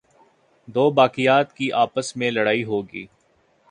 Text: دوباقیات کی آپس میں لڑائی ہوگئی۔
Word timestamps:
دوباقیات 0.67 1.53
کی 1.53 1.71
آپس 1.71 2.15
میں 2.15 2.31
لڑائی 2.31 2.63
ہوگئی۔ 2.63 3.05